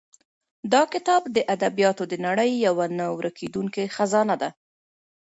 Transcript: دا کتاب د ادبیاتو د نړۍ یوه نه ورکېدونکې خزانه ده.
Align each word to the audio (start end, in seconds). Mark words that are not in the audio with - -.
دا 0.73 0.81
کتاب 0.93 1.21
د 1.35 1.37
ادبیاتو 1.55 2.03
د 2.11 2.13
نړۍ 2.25 2.51
یوه 2.67 2.85
نه 2.97 3.05
ورکېدونکې 3.17 3.83
خزانه 3.95 4.35
ده. 4.41 4.49